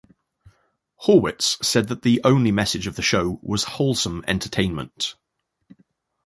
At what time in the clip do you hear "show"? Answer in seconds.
3.03-3.39